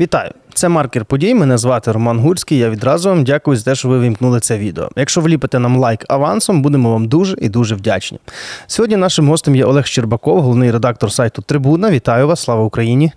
[0.00, 0.30] Вітаю!
[0.54, 1.34] Це маркер подій.
[1.34, 2.58] Мене звати Роман Гурський.
[2.58, 4.88] Я відразу вам дякую за те, що ви вімкнули це відео.
[4.96, 8.18] Якщо вліпите нам лайк авансом, будемо вам дуже і дуже вдячні.
[8.66, 11.90] Сьогодні нашим гостем є Олег Щербаков, головний редактор сайту Трибуна.
[11.90, 12.40] Вітаю вас!
[12.40, 13.12] Слава Україні!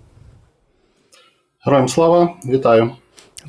[1.66, 2.92] Героям слава, вітаю.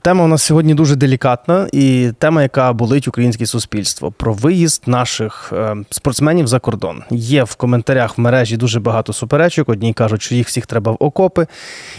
[0.02, 5.52] Тема у нас сьогодні дуже делікатна, і тема, яка болить українське суспільство про виїзд наших
[5.56, 7.02] е, спортсменів за кордон.
[7.10, 9.68] Є в коментарях в мережі дуже багато суперечок.
[9.68, 11.46] Одні кажуть, що їх всіх треба в окопи,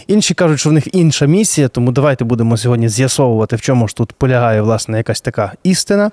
[0.08, 1.68] інші кажуть, що в них інша місія.
[1.68, 6.12] Тому давайте будемо сьогодні з'ясовувати, в чому ж тут полягає власне якась така істина.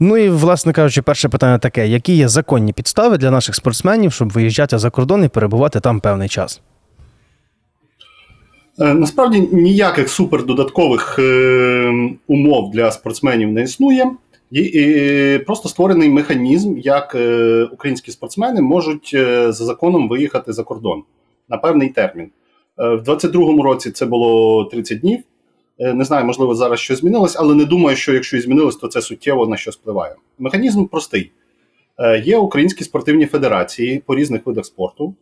[0.00, 4.30] Ну і власне кажучи, перше питання таке: які є законні підстави для наших спортсменів, щоб
[4.30, 6.60] виїжджати за кордон і перебувати там певний час?
[8.78, 14.10] Е, Насправді ніяких супердодаткових е, умов для спортсменів не існує.
[14.56, 19.10] Е, просто створений механізм, як е, українські спортсмени можуть
[19.48, 21.02] за законом виїхати за кордон
[21.48, 22.30] на певний термін.
[22.76, 25.18] В 22-му році це було 30 днів.
[25.78, 29.02] Не знаю, можливо, зараз щось змінилось, але не думаю, що якщо і змінилось, то це
[29.02, 30.14] суттєво на що впливає.
[30.38, 31.32] Механізм простий:
[32.24, 35.14] є українські спортивні федерації по різних видах спорту.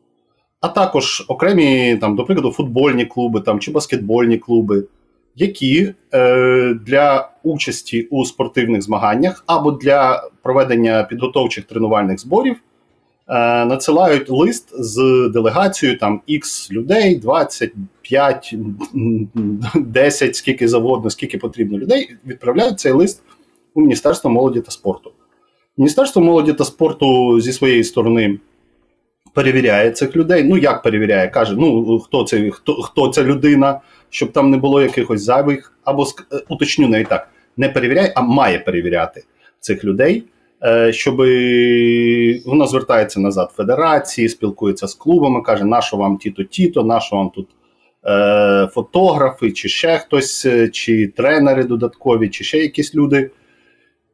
[0.65, 4.85] А також окремі, там, до прикладу, футбольні клуби там, чи баскетбольні клуби,
[5.37, 12.57] які е, для участі у спортивних змаганнях або для проведення підготовчих тренувальних зборів
[13.29, 18.55] е, надсилають лист з делегацією там X людей, 25,
[19.75, 23.23] 10, скільки завгодно, скільки потрібно людей, відправляють цей лист
[23.75, 25.13] у Міністерство молоді та спорту.
[25.77, 28.39] Міністерство молоді та спорту зі своєї сторони
[29.35, 30.45] перевіряє цих людей.
[30.45, 31.29] Ну як перевіряє?
[31.29, 36.03] Каже: ну хто це, хто, хто ця людина, щоб там не було якихось зайвих, або
[36.33, 39.25] е, уточню навіть так, не перевіряє, а має перевіряти
[39.61, 40.25] цих людей.
[40.65, 41.17] е, Щоб
[42.47, 47.31] вона звертається назад в федерації, спілкується з клубами, каже, нащо вам тіто тіто, нащо вам
[47.31, 47.49] тут
[48.07, 53.31] е, фотографи, чи ще хтось, е, чи тренери додаткові, чи ще якісь люди.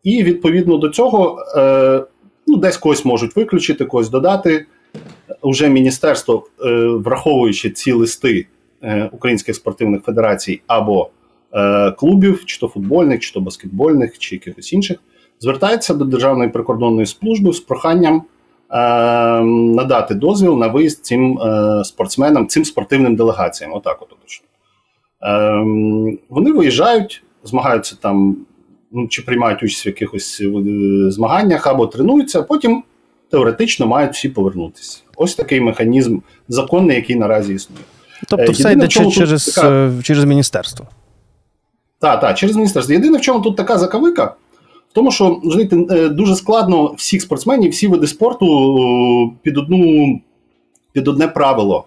[0.02, 2.04] І відповідно до цього е,
[2.46, 4.66] ну, десь когось можуть виключити, когось додати
[5.43, 8.47] уже міністерство, е, враховуючи ці листи
[8.83, 11.11] е, українських спортивних федерацій або
[11.53, 14.99] е, клубів, чи то футбольних, чи то баскетбольних, чи якихось інших,
[15.41, 18.23] звертається до Державної прикордонної служби з проханням
[19.75, 21.39] надати дозвіл на виїзд цим
[21.84, 23.72] спортсменам, цим спортивним делегаціям.
[23.75, 24.47] Отак, от точно.
[26.28, 28.37] Вони виїжджають, змагаються там,
[28.93, 30.43] ну, чи приймають участь в якихось
[31.09, 32.83] змаганнях або тренуються, а потім
[33.30, 35.00] теоретично мають всі повернутися.
[35.16, 36.18] Ось такий механізм
[36.48, 37.82] законний, який наразі існує.
[38.28, 40.86] Тобто, Е, все йде чому через, така- е, через міністерство.
[41.98, 42.94] Так, так, через міністерство.
[42.94, 44.24] Єдине, в чому тут така закавика,
[44.91, 48.46] в тому, що знаєте, е, дуже складно всіх спортсменів, всі види спорту
[49.42, 50.20] під одну
[50.92, 51.84] під одне правило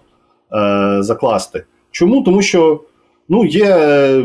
[0.52, 1.64] е, закласти.
[1.90, 2.22] Чому?
[2.22, 2.80] Тому що
[3.28, 4.24] ну, є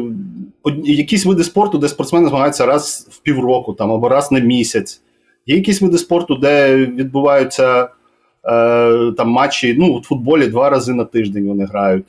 [0.84, 5.02] якісь види спорту, де спортсмени змагаються раз в півроку там, або раз на місяць.
[5.50, 11.06] Є якісь види спорту, де відбуваються е, там матчі, ну, в футболі два рази на
[11.06, 12.06] тиждень вони грають.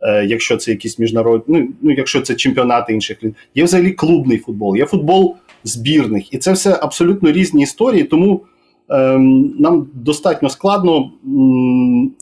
[0.00, 3.34] Е, якщо це якісь міжнародні, ну, ну якщо це чемпіонати інших країн.
[3.54, 8.04] Є взагалі клубний футбол, є футбол збірних, і це все абсолютно різні історії.
[8.04, 8.40] Тому
[8.88, 12.12] ем, нам достатньо складно м,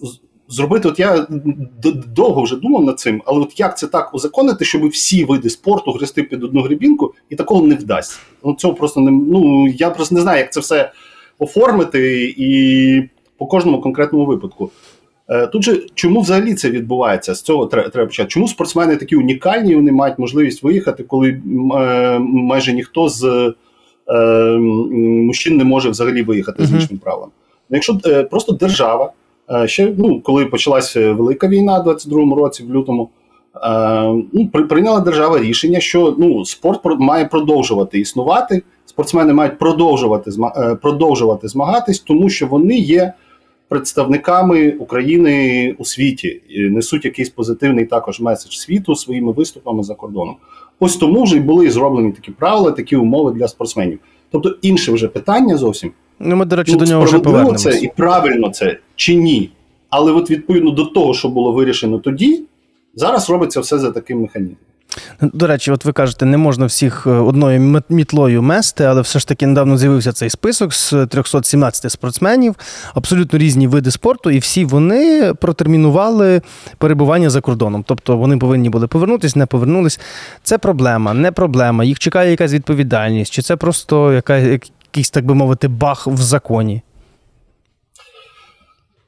[0.50, 0.88] зробити.
[0.88, 1.27] От я
[2.15, 5.93] довго вже думав над цим, але от як це так узаконити, щоб всі види спорту
[5.93, 8.19] грести під одну грібінку, і такого не вдасться.
[8.44, 10.93] Ну цього просто не ну я просто не знаю, як це все
[11.38, 13.03] оформити і
[13.38, 14.71] по кожному конкретному випадку.
[15.28, 17.34] Е, Тут же чому взагалі це відбувається?
[17.34, 18.28] З цього тре- треба почати.
[18.28, 19.75] Чому спортсмени такі унікальні?
[19.75, 23.25] Вони мають можливість виїхати, коли е, майже ніхто з
[24.09, 24.56] е,
[24.99, 27.28] мужчин не може взагалі виїхати з іншим правом.
[27.71, 27.99] Ну, Якщо
[28.31, 29.12] просто держава,
[29.66, 33.09] ще ну, коли почалася велика війна в 22-му році, в лютому,
[33.65, 40.31] е, ну, при- прийняла держава рішення, що ну, спорт має продовжувати існувати, спортсмени мають продовжувати,
[40.56, 43.12] е, продовжувати змагатись, тому що вони є
[43.69, 50.37] представниками України у світі, і несуть якийсь позитивний також меседж світу своїми виступами за кордоном.
[50.81, 53.99] Ось тому вже й були зроблені такі правила, такі умови для спортсменів.
[54.31, 55.93] Тобто інше вже питання зовсім.
[56.20, 57.70] Ну, ми, до речі, Ну, до нього вже повернемося.
[57.70, 59.50] це і правильно це чи ні.
[59.90, 62.43] Але от відповідно до того, що було вирішено тоді,
[62.94, 64.56] зараз робиться все за таким механізмом.
[65.22, 69.28] До речі, от ви кажете, не можна всіх е, одною мітлою мести, але все ж
[69.28, 72.55] таки недавно з'явився цей список з 317 спортсменів,
[72.94, 76.43] абсолютно різні види спорту, і всі вони протермінували
[76.78, 77.84] перебування за кордоном.
[77.87, 80.00] Тобто вони повинні були повернутися, не повернулись.
[80.43, 81.84] Це проблема, не проблема.
[81.84, 84.58] Їх чекає якась відповідальність, чи це просто яка,
[84.90, 86.82] якийсь, так би мовити, баг в законі.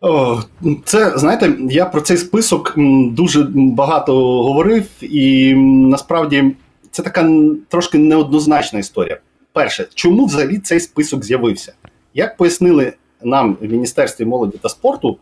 [0.00, 0.40] О,
[0.84, 2.75] це знаєте, я про цей список
[3.12, 6.56] дуже багато говорив, і насправді
[6.90, 7.31] це така
[7.69, 9.19] трошки неоднозначна історія.
[9.52, 11.73] Перше, чому взагалі цей список з'явився?
[12.14, 12.93] Як пояснили
[13.23, 15.17] нам в Міністерстві молоді та спорту,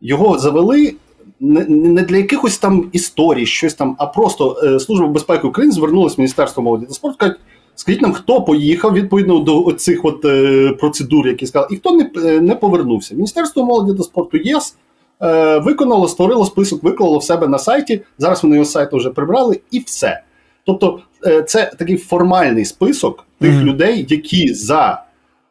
[0.00, 0.94] його завели
[1.40, 6.18] не, для якихось там історій, щось там, а просто е, Служба безпеки України звернулася в
[6.18, 7.38] Міністерство молоді та спорту, кажуть,
[7.80, 12.10] скажіть нам, хто поїхав відповідно до цих от е, процедур, які сказали, і хто не,
[12.16, 13.14] е, не повернувся.
[13.14, 14.76] Міністерство молоді та спорту ЄС
[15.22, 18.00] е, виконало, створило список, виклало в себе на сайті.
[18.18, 20.22] Зараз вони його з сайту вже прибрали, і все.
[20.66, 23.66] Тобто, е, це такий формальний список тих Мгм.
[23.66, 25.02] людей, які за.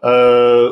[0.04, 0.10] Е,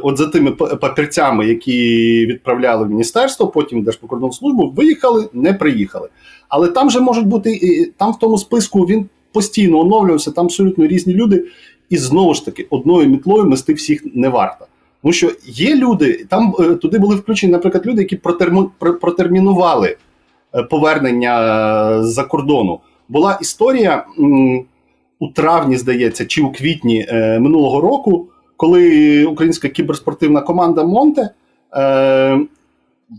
[0.04, 1.80] от за тими папірцями, які
[2.26, 6.10] відправляли в міністерство, потім в Держприкордонслужбу, виїхали, не приїхали.
[6.50, 11.14] Але там же можуть бути там в тому списку він постійно оновлювався, там абсолютно різні
[11.14, 11.46] люди.
[11.90, 14.66] І знову ж таки, одною мітлою мести всіх не варто.
[15.02, 18.70] Тому що є люди, там е, туди були включені, наприклад, люди, які протерму-
[19.00, 19.98] протермінували
[20.56, 21.40] е, повернення
[22.00, 22.80] е, з-за кордону.
[23.10, 24.06] Була історія
[25.20, 28.28] у травні, здається, чи у квітні минулого року,
[28.58, 31.30] коли українська кіберспортивна команда Монте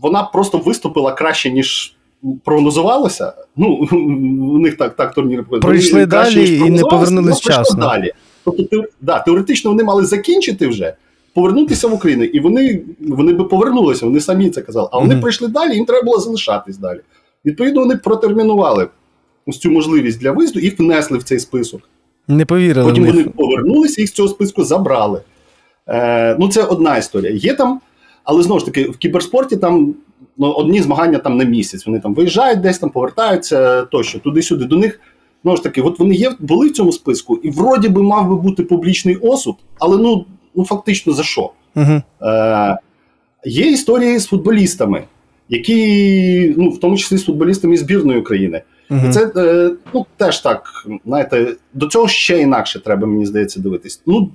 [0.01, 1.95] вона просто виступила краще, ніж
[2.43, 3.33] прогнозувалося.
[3.57, 3.67] Ну,
[4.55, 5.61] у них так, так турнір проходить.
[5.61, 7.87] Пройшли Вони далі і не прогнозувалося, повернулись вона.
[7.87, 8.11] Далі.
[8.43, 10.93] Тобто, да, теоретично вони мали закінчити вже,
[11.33, 14.89] повернутися в Україну, і вони, вони би повернулися, вони самі це казали.
[14.91, 15.21] А вони Мгм.
[15.21, 16.99] прийшли далі, їм треба було залишатись далі.
[17.45, 18.87] Відповідно, вони протермінували
[19.47, 21.81] ось цю можливість для виїзду, їх внесли в цей список.
[22.27, 25.21] Не повірили Потім вони повернулися, їх з цього списку забрали.
[25.87, 27.31] Е, ну, це одна історія.
[27.31, 27.81] Є там,
[28.23, 29.95] але знову ж таки, в кіберспорті там
[30.39, 31.85] ну, одні змагання там на місяць.
[31.85, 34.65] Вони там виїжджають, десь там повертаються тощо, туди-сюди.
[34.65, 34.99] До них
[35.43, 38.35] знову ж таки, от вони є, були в цьому списку, і вроді би мав би
[38.35, 40.25] бути публічний осуд, але ну,
[40.55, 41.51] ну фактично за що?
[41.75, 42.01] Угу.
[42.21, 42.77] Е,
[43.45, 45.03] є історії з футболістами,
[45.49, 48.61] які, ну, в тому числі з футболістами збірної України.
[48.91, 49.11] Угу.
[49.11, 50.63] Це е, ну, теж так,
[51.05, 54.01] знаєте, до цього ще інакше треба, мені здається, дивитись.
[54.05, 54.29] Ну,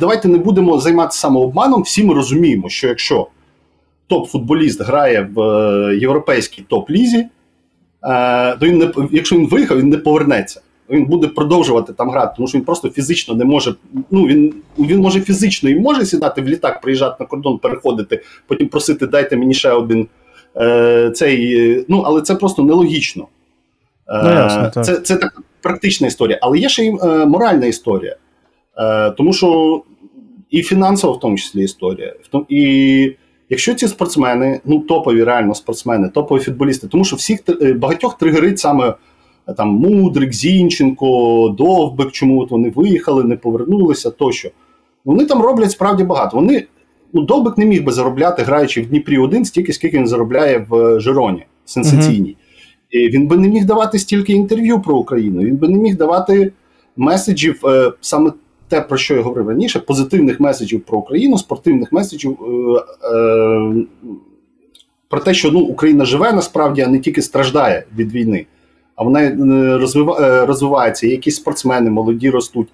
[0.00, 1.82] давайте не будемо займатися самообманом.
[1.82, 3.26] Всі ми розуміємо, що якщо
[4.06, 7.24] топ-футболіст грає в е, європейській топ-лізі,
[8.04, 10.60] е, то він не якщо він виїхав, він не повернеться.
[10.90, 13.74] Він буде продовжувати там грати, тому що він просто фізично не може.
[14.10, 18.68] Ну він, він може фізично і може сідати в літак, приїжджати на кордон, переходити, потім
[18.68, 20.08] просити, дайте мені ще один
[20.56, 21.56] е, цей.
[21.78, 23.26] е, Ну, але це просто нелогічно.
[24.08, 24.84] Е, Ну, ясно, так.
[24.84, 28.16] Це, це так практична історія, але є ще й е, моральна історія.
[28.78, 29.82] Е, тому що
[30.50, 32.14] і фінансова, в тому числі, історія.
[32.48, 33.12] І
[33.50, 37.40] якщо ці спортсмени, ну топові реально спортсмени, топові футболісти, тому що всіх
[37.76, 38.94] багатьох тригерить саме
[39.48, 44.50] е, там Мудрик, Зінченко, Довбик, чому от вони виїхали, не повернулися тощо.
[45.04, 46.36] Вони там роблять справді багато.
[46.36, 46.66] Вони,
[47.12, 50.74] ну, Довбик не міг би заробляти, граючи в Дніпрі 1 стільки, скільки він заробляє в
[50.74, 52.36] е, Жироні, сенсаційній.
[52.90, 56.52] І він би не міг давати стільки інтерв'ю про Україну, він би не міг давати
[56.96, 58.32] меседжів, е, саме
[58.68, 63.74] те, про що я говорив раніше, позитивних меседжів про Україну, спортивних меседжів е, е,
[65.08, 68.46] про те, що ну, Україна живе насправді, а не тільки страждає від війни,
[68.96, 69.34] а вона е,
[69.78, 71.06] розвива, е, розвивається.
[71.06, 72.68] Якісь спортсмени, молоді ростуть,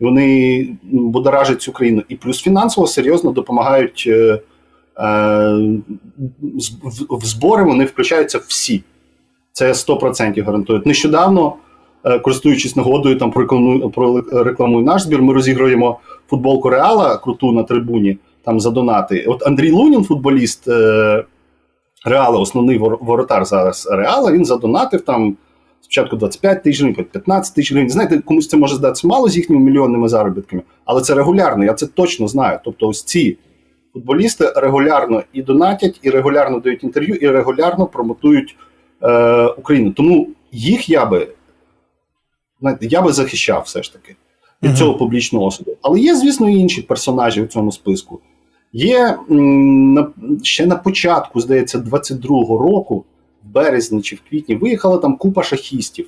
[0.00, 2.02] вони будоражать цю країну.
[2.08, 4.04] І плюс фінансово серйозно допомагають.
[4.06, 4.40] Е, е,
[7.10, 8.82] в, збори вони включаються всі.
[9.52, 10.82] Це я 100% гарантую.
[10.84, 11.54] Нещодавно,
[12.02, 15.98] користуючись нагодою, там прорекламую, наш збір, ми розігруємо
[16.30, 19.24] футболку Реала круту на трибуні там за донати.
[19.28, 21.24] От Андрій Лунін, футболіст е,
[22.04, 25.36] Реала, основний воротар зараз Реала, він задонатив там
[25.80, 27.90] спочатку 25 тисяч гривень, 15 тисяч гривень.
[27.90, 31.86] Знаєте, комусь це може здатися мало з їхніми мільйонними заробітками, але це регулярно, я це
[31.86, 32.58] точно знаю.
[32.64, 33.38] Тобто, ось ці
[33.92, 38.56] футболісти регулярно і донатять, і регулярно дають інтерв'ю, і регулярно промотують
[39.02, 39.90] е, Україну.
[39.90, 41.28] Тому їх я би
[42.60, 44.16] знаєте, я би захищав все ж таки
[44.62, 44.78] від Мгм.
[44.78, 45.76] цього публічного осуду.
[45.82, 48.20] Але є, звісно, і інші персонажі в цьому списку.
[48.72, 50.08] Є на,
[50.42, 53.04] ще на початку, здається, 22-го року,
[53.44, 56.06] в березні чи в квітні, виїхала там купа шахістів.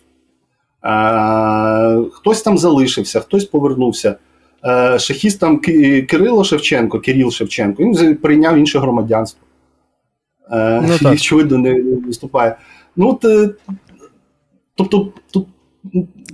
[0.85, 4.16] Е, хтось там залишився, хтось повернувся.
[4.64, 9.47] Е, шахіст там Кирило Шевченко, Кирил Шевченко, він прийняв інше громадянство.
[10.52, 12.56] Е, Ну, і, очевидно, не виступає.
[12.97, 13.50] Ну, от, е,
[14.75, 15.47] тобто, тут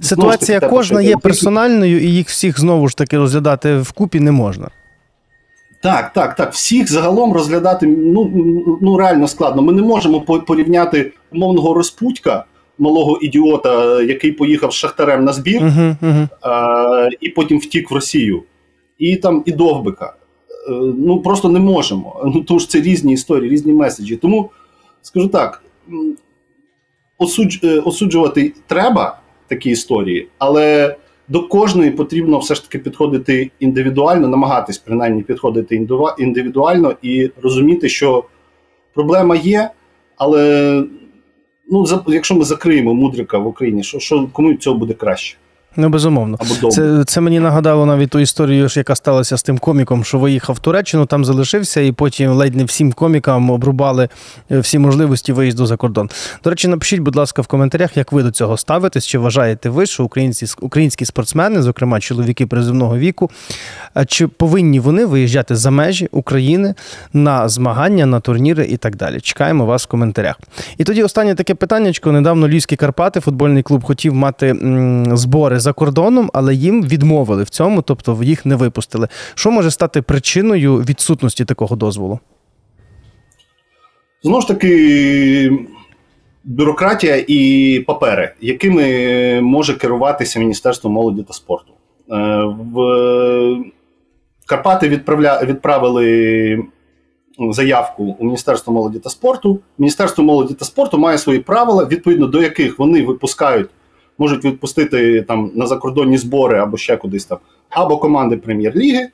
[0.01, 4.71] Ситуація таки, кожна є персональною, і їх всіх знову ж таки розглядати вкупі не можна.
[5.83, 6.53] Так, так, так.
[6.53, 8.33] Всіх загалом розглядати ну,
[8.83, 9.63] ну реально складно.
[9.63, 12.45] Ми не можемо порівняти умовного розпутька,
[12.79, 15.97] малого ідіота, який поїхав з шахтарем на збір, угу.
[16.03, 16.29] е,
[17.21, 18.43] і потім втік в Росію,
[18.99, 20.15] і там і Довбика.
[20.97, 22.31] ну просто не можемо.
[22.35, 24.17] Ну тому ж це різні історії, різні меседжі.
[24.17, 24.51] Тому
[25.03, 25.63] скажу так:
[27.65, 30.97] е, осуджувати треба такі історії, але
[31.29, 35.87] до кожної потрібно все ж таки підходити індивідуально, намагатись принаймні підходити
[36.19, 38.25] індивідуально і розуміти, що
[38.95, 39.71] проблема є,
[40.17, 40.85] але
[41.71, 45.37] ну, якщо ми закриємо мудрика в Україні, що, що кому цього буде краще
[45.81, 46.39] Ну, безумовно.
[46.71, 50.59] Це, це мені нагадало навіть ту історію, яка сталася з тим коміком, що виїхав в
[50.59, 54.09] Туреччину, там залишився, і потім ледь не всім комікам обрубали
[54.51, 56.11] е, всі можливості виїзду за кордон.
[56.45, 59.87] До речі, напишіть, будь ласка, в коментарях, як ви до цього ставитесь, чи вважаєте ви,
[59.87, 63.31] що українці, українські спортсмени, зокрема чоловіки призивного віку,
[64.07, 66.75] чи повинні вони виїжджати за межі України
[67.13, 69.21] на змагання, на турніри і так далі?
[69.21, 70.41] Чекаємо вас в коментарях.
[70.79, 72.13] І тоді останнє таке питаннячко.
[72.13, 74.57] Недавно Львівські Карпати, футбольний клуб, хотів мати
[75.15, 79.09] збори за кордоном, але їм відмовили в цьому, тобто їх не випустили.
[79.35, 82.19] Що може стати причиною відсутності такого дозволу?
[84.23, 85.59] Знову ж таки,
[86.45, 91.73] бюрократія і папери, якими може керуватися Міністерство молоді та спорту.
[92.13, 92.77] Е, В
[94.47, 95.43] Карпати відправля...
[95.45, 96.65] відправили
[97.51, 99.61] заявку у Міністерство молоді та спорту.
[99.79, 103.69] Міністерство молоді та спорту має свої правила, відповідно до яких вони випускають,
[104.19, 107.39] можуть відпустити там на закордонні збори або ще кудись там,
[107.71, 109.09] або команди прем'єр-ліги,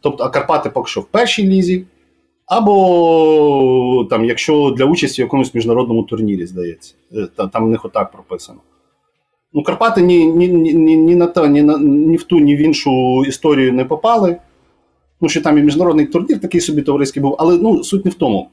[0.00, 1.84] тобто а Карпати поки що в першій лізі.
[2.46, 7.84] Або там, якщо для участі в якомусь міжнародному турнірі, здається, Е, та- там в них
[7.84, 8.58] отак прописано.
[9.52, 12.56] Ну, Карпати ні, ні, ні, ні, ні, на та, ні, на, ні в ту, ні
[12.56, 14.36] в іншу історію не попали.
[15.20, 18.14] Ну, що там і міжнародний турнір такий собі товариський був, але ну, суть не в
[18.14, 18.48] тому.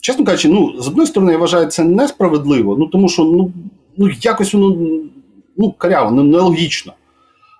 [0.00, 3.52] Чесно кажучи, ну, з одної сторони, я вважаю це несправедливо, ну тому що ну,
[3.96, 4.76] ну якось воно
[5.56, 6.92] ну, каряво, нелогічно.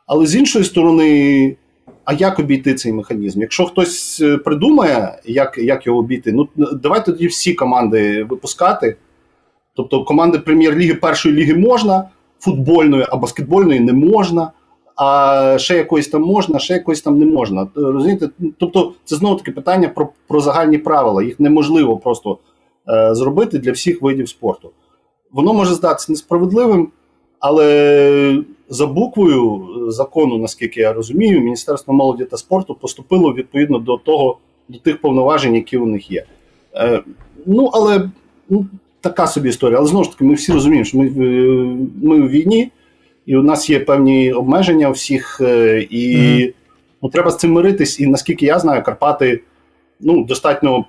[0.06, 1.56] Але з іншої сторони,
[2.04, 3.40] а як обійти цей механізм?
[3.40, 6.48] Якщо хтось е, придумає, як, як його обійти, ну
[6.82, 8.96] давайте тоді всі команди випускати.
[9.76, 12.08] Тобто команди прем'єр-ліги першої ліги можна,
[12.40, 14.52] футбольної а баскетбольної не можна,
[14.96, 17.62] а ще якоїсь там можна, ще якоїсь там не можна.
[17.62, 18.28] Е, Розумієте?
[18.58, 21.22] Тобто, це знову таки питання про, про загальні правила.
[21.22, 22.38] Їх неможливо просто
[22.88, 24.70] е, зробити для всіх видів спорту.
[25.34, 26.88] Воно може здатися несправедливим,
[27.40, 34.38] але за буквою закону, наскільки я розумію, Міністерство молоді та спорту поступило відповідно до того,
[34.68, 36.24] до тих повноважень, які у них є.
[36.74, 37.02] Е,
[37.46, 38.10] ну, але
[38.48, 38.66] ну,
[39.00, 39.78] така собі історія.
[39.78, 42.70] Але знову ж таки, ми всі розуміємо, що ми, е, ми у війні,
[43.26, 46.52] і у нас є певні обмеження у всіх, е, і Мгм.
[47.02, 48.00] ну, треба з цим миритись.
[48.00, 49.40] І наскільки я знаю, Карпати
[50.00, 50.84] ну, достатньо.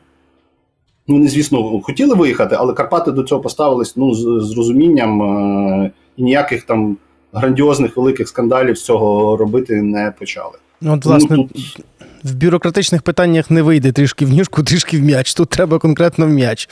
[1.07, 5.91] Ну, не звісно, хотіли виїхати, але Карпати до цього поставились ну, з, з розумінням е,
[6.17, 6.97] і ніяких там
[7.33, 10.57] грандіозних великих скандалів з цього робити не почали.
[10.81, 11.79] Ну, От, власне, ну, тут
[12.23, 15.33] в бюрократичних питаннях не вийде трішки в ніжку, трішки в м'яч.
[15.33, 16.69] Тут треба конкретно в м'яч.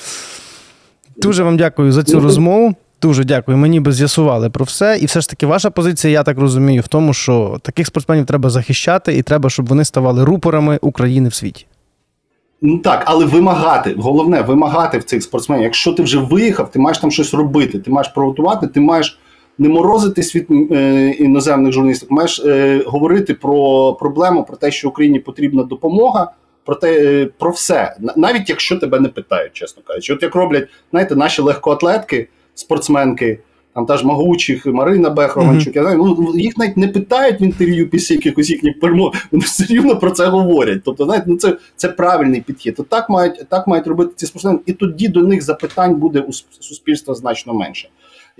[1.18, 2.76] Дуже вам дякую за цю Ну, розмову.
[3.02, 3.58] Дуже дякую.
[3.58, 4.98] Ми ніби з'ясували про все.
[5.02, 8.50] І все ж таки, ваша позиція, я так розумію, в тому, що таких спортсменів треба
[8.50, 11.66] захищати, і треба, щоб вони ставали рупорами України в світі.
[12.66, 15.64] Ну так, але вимагати, головне, вимагати в цих спортсменів.
[15.64, 19.20] Якщо ти вже виїхав, ти маєш там щось робити, ти маєш провокувати, ти маєш
[19.58, 25.20] не морозити світ е, іноземних журналістів, маєш е, говорити про проблему, про те, що Україні
[25.20, 26.32] потрібна допомога,
[26.66, 30.14] про те, е, про все, навіть якщо тебе не питають, чесно кажучи.
[30.14, 33.40] От як роблять, знаєте, наші легкоатлетки, спортсменки.
[33.76, 37.90] Там та ж Магучих, Марина Бехрованчук, я знаю, ну їх навіть не питають в інтерв'ю
[37.90, 39.14] після якихось їхніх перемог.
[39.32, 40.82] Вони все рівно про це говорять.
[40.86, 42.76] Тобто, знаєте, ну це, це правильний підхід.
[42.76, 46.32] То так мають так мають робити ці спортсмени, і тоді до них запитань буде у
[46.60, 47.90] суспільства значно менше.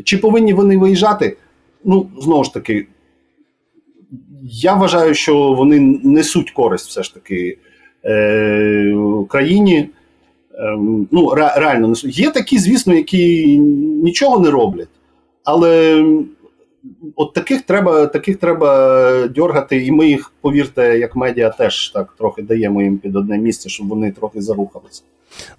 [0.04, 1.38] Чи повинні вони виїжджати?
[1.84, 2.88] Ну знову ж таки,
[4.44, 7.58] я вважаю, що вони несуть користь все ж таки
[8.06, 8.96] е,
[9.30, 9.90] країні.
[10.60, 12.20] Ем, ну, ре- реально несуть.
[12.20, 13.58] Є такі, звісно, які
[14.04, 14.88] нічого не роблять.
[15.44, 16.06] Але
[17.16, 22.42] от таких треба, таких треба дьоргати, і ми їх, повірте, як медіа теж так трохи
[22.42, 25.04] даємо їм під одне місце, щоб вони трохи зарухалися.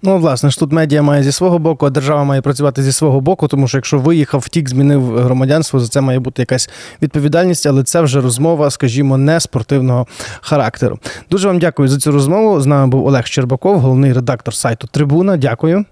[0.01, 3.21] Ну, власне ж тут медіа має зі свого боку, а держава має працювати зі свого
[3.21, 6.69] боку, тому що якщо виїхав, втік, змінив громадянство, за це має бути якась
[7.01, 10.07] відповідальність, але це вже розмова, скажімо, не спортивного
[10.41, 10.99] характеру.
[11.29, 12.61] Дуже вам дякую за цю розмову.
[12.61, 15.37] З нами був Олег Щербаков, головний редактор сайту Трибуна.
[15.37, 15.85] Дякую.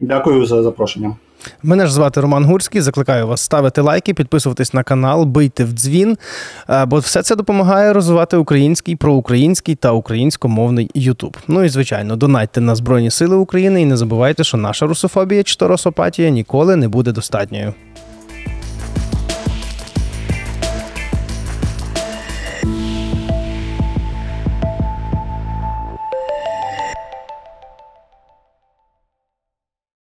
[0.00, 1.16] Дякую за запрошення.
[1.62, 2.80] Мене ж звати Роман Гурський.
[2.80, 6.18] Закликаю вас ставити лайки, підписуватись на канал, бийте в дзвін,
[6.70, 11.36] е, бо все це допомагає розвивати український, проукраїнський та українськомовний Ютуб.
[11.48, 15.56] Ну і звичайно, донайте на Збройні Сили України і не забувайте, що наша русофобія чи
[15.56, 17.74] то росопатія ніколи не буде достатньою.